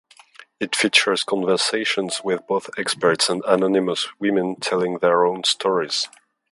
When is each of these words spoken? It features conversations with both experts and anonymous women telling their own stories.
It 0.59 0.75
features 0.75 1.23
conversations 1.23 2.23
with 2.23 2.47
both 2.47 2.71
experts 2.75 3.29
and 3.29 3.43
anonymous 3.45 4.07
women 4.17 4.55
telling 4.55 4.97
their 4.97 5.23
own 5.27 5.43
stories. 5.43 6.07